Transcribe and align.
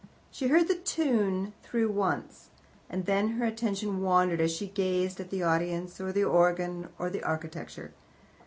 She 0.31 0.47
heard 0.47 0.67
the 0.67 0.73
tune 0.79 1.53
through 1.61 1.91
once, 1.91 2.49
and 2.89 3.05
then 3.05 3.33
her 3.37 3.45
attention 3.45 4.01
wandered, 4.01 4.41
and 4.41 4.49
she 4.49 4.65
gazed 4.65 5.19
at 5.19 5.29
the 5.29 5.43
audience, 5.43 6.01
or 6.01 6.11
the 6.11 6.23
organ, 6.23 6.89
or 6.97 7.11
the 7.11 7.21
architecture. 7.21 7.91